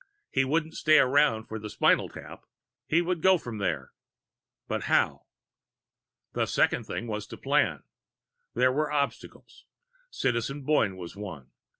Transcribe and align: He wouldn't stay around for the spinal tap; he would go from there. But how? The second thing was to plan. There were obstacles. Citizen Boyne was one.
He 0.31 0.43
wouldn't 0.43 0.73
stay 0.73 0.97
around 0.97 1.43
for 1.45 1.59
the 1.59 1.69
spinal 1.69 2.09
tap; 2.09 2.45
he 2.87 3.03
would 3.03 3.21
go 3.21 3.37
from 3.37 3.59
there. 3.59 3.91
But 4.67 4.85
how? 4.85 5.27
The 6.33 6.47
second 6.47 6.85
thing 6.85 7.05
was 7.05 7.27
to 7.27 7.37
plan. 7.37 7.83
There 8.55 8.71
were 8.71 8.91
obstacles. 8.91 9.67
Citizen 10.09 10.63
Boyne 10.63 10.97
was 10.97 11.15
one. 11.15 11.51